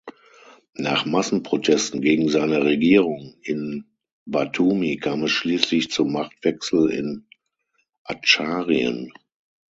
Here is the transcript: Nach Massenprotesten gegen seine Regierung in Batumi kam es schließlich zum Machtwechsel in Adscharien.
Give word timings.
Nach 0.77 1.05
Massenprotesten 1.05 2.01
gegen 2.01 2.27
seine 2.29 2.63
Regierung 2.65 3.35
in 3.43 3.85
Batumi 4.25 4.97
kam 4.97 5.21
es 5.25 5.29
schließlich 5.29 5.91
zum 5.91 6.11
Machtwechsel 6.11 6.89
in 6.89 7.27
Adscharien. 8.03 9.13